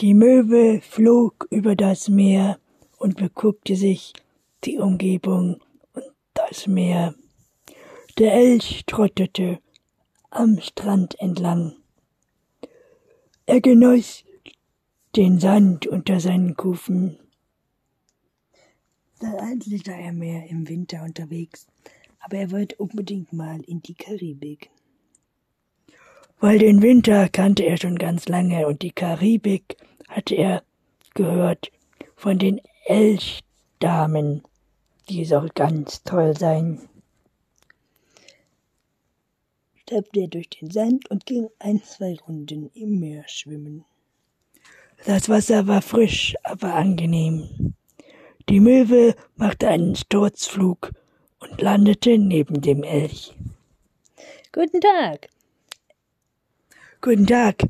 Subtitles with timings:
[0.00, 2.58] Die Möwe flog über das Meer
[2.96, 4.14] und beguckte sich
[4.64, 5.60] die Umgebung
[5.92, 7.14] und das Meer.
[8.16, 9.60] Der Elch trottete
[10.30, 11.74] am Strand entlang.
[13.44, 14.24] Er genoss
[15.16, 17.18] den Sand unter seinen Kufen.
[19.20, 21.66] Eigentlich war er mehr im Winter unterwegs,
[22.20, 24.70] aber er wollte unbedingt mal in die Karibik.
[26.38, 29.76] Weil den Winter kannte er schon ganz lange und die Karibik
[30.10, 30.62] hatte er
[31.14, 31.70] gehört
[32.16, 34.42] von den Elchdamen.
[35.08, 36.88] Die soll ganz toll sein.
[39.76, 43.84] Stapfte er durch den Sand und ging ein, zwei Runden im Meer schwimmen.
[45.04, 47.74] Das Wasser war frisch, aber angenehm.
[48.48, 50.92] Die Möwe machte einen Sturzflug
[51.38, 53.34] und landete neben dem Elch.
[54.52, 55.28] Guten Tag.
[57.00, 57.64] Guten Tag.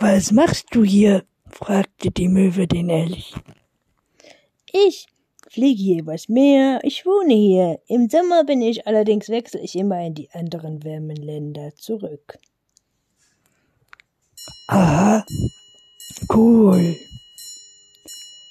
[0.00, 1.24] Was machst du hier?
[1.48, 3.32] fragte die Möwe den Elch.
[4.72, 5.06] Ich
[5.48, 7.80] fliege hier übers Meer, ich wohne hier.
[7.86, 12.38] Im Sommer bin ich allerdings wechsle ich immer in die anderen wärmen Länder zurück.
[14.66, 15.24] Aha,
[16.32, 16.96] cool.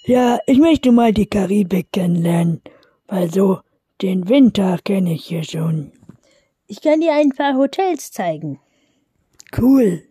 [0.06, 2.62] Ja, ich möchte mal die Karibik kennenlernen,
[3.08, 3.60] weil so
[4.02, 5.92] den Winter kenne ich hier schon.
[6.68, 8.60] Ich kann dir ein paar Hotels zeigen.
[9.58, 10.04] Cool.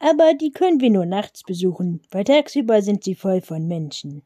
[0.00, 4.22] Aber die können wir nur nachts besuchen, weil tagsüber sind sie voll von Menschen.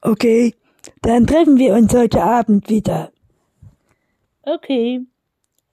[0.00, 0.54] Okay,
[1.02, 3.12] dann treffen wir uns heute Abend wieder.
[4.42, 5.00] Okay,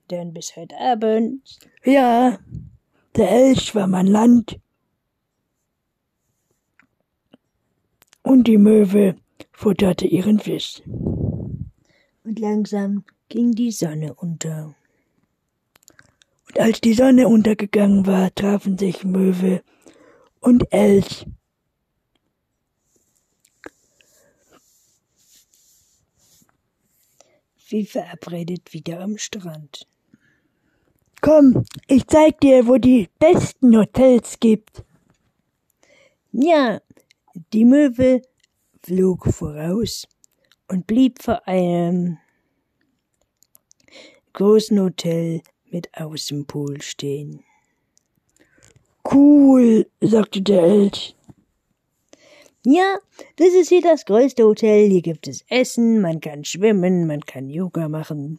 [0.08, 1.58] dann bis heute Abend.
[1.84, 2.38] Ja,
[3.16, 4.58] der Elch schwamm an Land
[8.22, 9.16] und die Möwe
[9.52, 10.82] futterte ihren Fisch.
[10.86, 14.74] Und langsam ging die Sonne unter.
[16.58, 19.62] Als die Sonne untergegangen war, trafen sich Möwe
[20.40, 21.26] und Elch.
[27.68, 29.86] Wie verabredet wieder am Strand.
[31.22, 34.84] Komm, ich zeig dir, wo die besten Hotels gibt.
[36.32, 36.82] Ja,
[37.54, 38.20] die Möwe
[38.82, 40.06] flog voraus
[40.68, 42.18] und blieb vor einem
[44.34, 45.42] großen Hotel
[45.72, 47.42] mit Außenpool stehen.
[49.10, 51.16] Cool, sagte der Elch.
[52.64, 52.98] Ja,
[53.36, 54.88] das ist hier das größte Hotel.
[54.88, 58.38] Hier gibt es Essen, man kann schwimmen, man kann Yoga machen.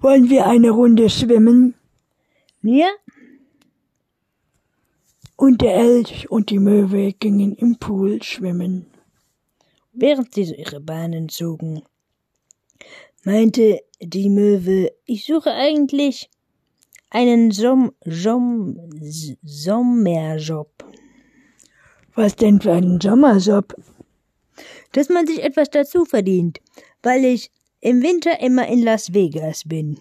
[0.00, 1.74] Wollen wir eine Runde schwimmen?
[2.62, 2.88] Ja,
[5.40, 8.84] Und der Elch und die Möwe gingen im Pool schwimmen.
[9.94, 11.82] während sie ihre Bahnen zogen,
[13.24, 16.30] meinte die Möwe, ich suche eigentlich
[17.10, 18.76] einen Som Som
[19.42, 20.70] Sommerjob,
[22.14, 23.74] Was denn für einen Sommerjob?
[24.92, 26.58] dass man sich etwas dazu verdient,
[27.02, 29.98] weil ich im Winter immer in Las Vegas bin.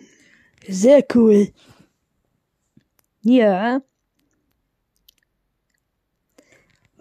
[0.67, 1.49] Sehr cool.
[3.21, 3.81] Ja,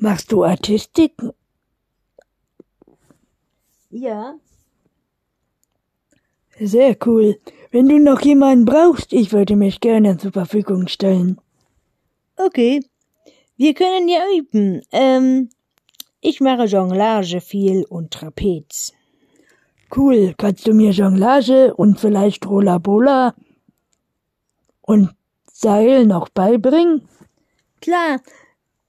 [0.01, 1.15] Machst du Artistik?
[3.91, 4.39] ja,
[6.61, 7.39] Sehr cool.
[7.71, 11.39] Wenn du noch jemanden brauchst, ich würde mich gerne zur Verfügung stellen.
[12.37, 12.81] okay.
[13.61, 14.83] Wir können ja üben.
[14.93, 15.51] Ähm,
[16.21, 18.93] ich mache Jonglage viel und Trapez.
[19.95, 20.35] Cool.
[20.39, 23.35] Kannst du mir Jonglage und vielleicht Rollabola
[24.83, 25.11] und
[25.53, 27.09] Seil noch beibringen?
[27.81, 28.21] Klar,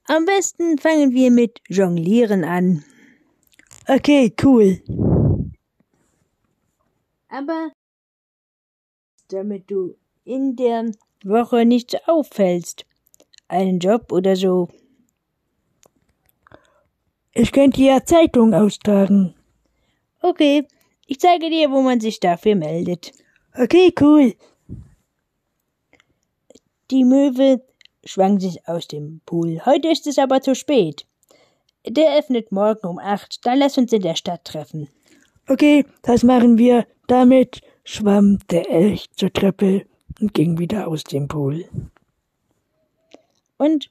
[0.05, 2.83] am besten fangen wir mit Jonglieren an.
[3.87, 4.81] Okay, cool.
[7.29, 7.71] Aber
[9.29, 9.95] damit du
[10.25, 10.91] in der
[11.23, 12.85] Woche nicht auffällst,
[13.47, 14.69] einen Job oder so.
[17.33, 19.35] Ich könnte ja Zeitung austragen.
[20.21, 20.67] Okay,
[21.05, 23.13] ich zeige dir, wo man sich dafür meldet.
[23.55, 24.35] Okay, cool.
[26.91, 27.61] Die Möwe
[28.03, 29.65] schwang sich aus dem Pool.
[29.65, 31.05] Heute ist es aber zu spät.
[31.87, 33.45] Der öffnet morgen um acht.
[33.45, 34.89] Dann lass uns in der Stadt treffen.
[35.49, 36.85] Okay, das machen wir.
[37.07, 39.87] Damit schwamm der Elch zur Treppe
[40.21, 41.65] und ging wieder aus dem Pool.
[43.57, 43.89] Und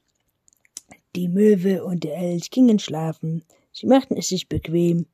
[1.17, 3.43] die Möwe und der Elch gingen schlafen.
[3.73, 5.05] Sie machten es sich bequem.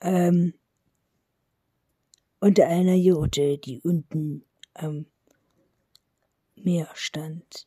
[0.00, 0.54] Ähm,
[2.40, 5.04] unter einer Jurte, die unten am
[6.56, 7.66] Meer stand.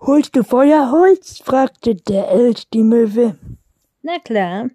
[0.00, 1.38] Holst du Feuerholz?
[1.38, 3.36] fragte der Elch die Möwe.
[4.02, 4.70] Na klar.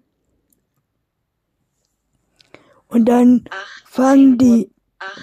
[2.94, 3.44] Und dann
[3.86, 4.70] fangen die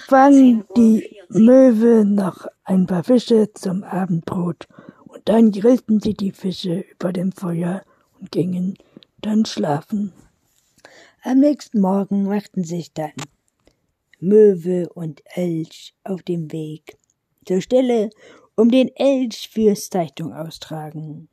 [0.06, 4.68] fangen die Möwe noch ein paar Fische zum Abendbrot
[5.06, 7.82] und dann grillten sie die Fische über dem Feuer
[8.20, 8.76] und gingen
[9.22, 10.12] dann schlafen.
[11.22, 13.14] Am nächsten Morgen machten sich dann
[14.20, 16.98] Möwe und Elch auf dem Weg
[17.46, 18.10] zur Stelle,
[18.54, 21.30] um den Elch fürs Zeitung austragen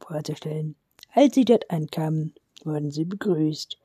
[0.00, 0.76] vorzustellen.
[1.12, 2.32] Als sie dort ankamen,
[2.64, 3.76] wurden sie begrüßt.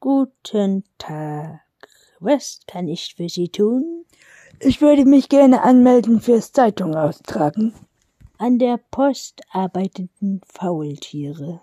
[0.00, 1.60] Guten Tag.
[2.20, 4.04] Was kann ich für Sie tun?
[4.60, 7.74] Ich würde mich gerne anmelden fürs Zeitung austragen.
[8.38, 11.60] An der Post arbeiteten Faultiere.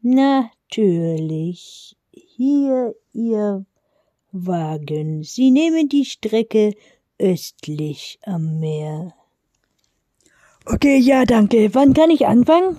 [0.00, 1.96] Natürlich.
[2.12, 3.66] Hier Ihr
[4.30, 5.24] Wagen.
[5.24, 6.72] Sie nehmen die Strecke
[7.18, 9.12] östlich am Meer.
[10.66, 11.74] Okay, ja, danke.
[11.74, 12.78] Wann kann ich anfangen?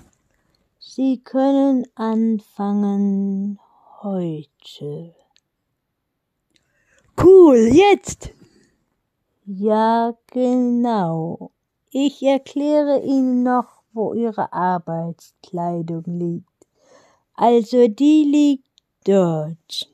[0.78, 3.58] Sie können anfangen
[4.04, 5.14] heute.
[7.20, 8.32] Cool, jetzt.
[9.46, 11.50] Ja, genau.
[11.90, 16.48] Ich erkläre Ihnen noch, wo Ihre Arbeitskleidung liegt.
[17.34, 18.68] Also die liegt
[19.04, 19.90] dort.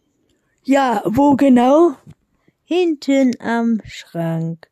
[0.64, 1.92] Ja, wo genau?
[2.64, 4.68] Hinten am Schrank.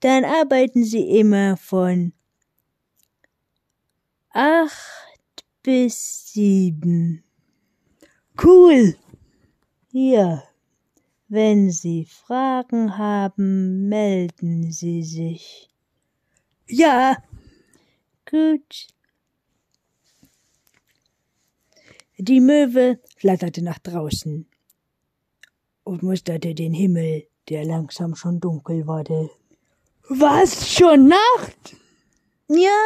[0.00, 2.12] Dann arbeiten Sie immer von
[4.30, 7.24] acht bis sieben.
[8.42, 8.96] Cool.
[9.92, 10.44] Ja.
[11.28, 15.68] Wenn Sie Fragen haben, melden Sie sich.
[16.66, 17.16] Ja.
[18.28, 18.88] Gut.
[22.16, 24.46] Die Möwe flatterte nach draußen
[25.84, 29.30] und musterte den Himmel, der langsam schon dunkel wurde.
[30.08, 30.68] Was?
[30.68, 31.76] Schon Nacht?
[32.48, 32.76] Ja,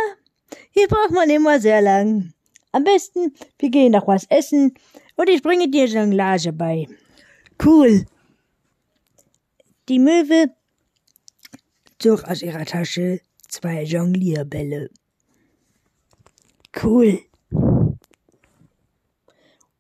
[0.71, 2.33] hier braucht man immer sehr lang.
[2.73, 4.75] Am besten, wir gehen noch was essen
[5.17, 6.87] und ich bringe dir Jonglage bei.
[7.63, 8.05] Cool.
[9.89, 10.55] Die Möwe
[11.99, 14.91] zog aus ihrer Tasche zwei Jonglierbälle.
[16.83, 17.21] Cool.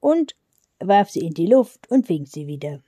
[0.01, 0.37] Und
[0.79, 2.83] warf sie in die Luft und fing sie wieder.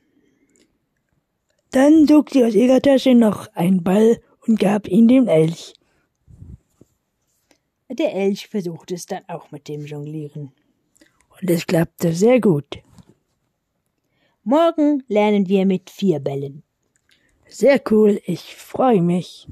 [1.70, 5.74] Dann zog sie aus ihrer Tasche noch einen Ball und gab ihn dem Elch.
[7.88, 10.52] Der Elch versuchte es dann auch mit dem Jonglieren.
[11.40, 12.78] Und es klappte sehr gut.
[14.44, 16.62] Morgen lernen wir mit vier Bällen.
[17.48, 19.48] Sehr cool, ich freue mich.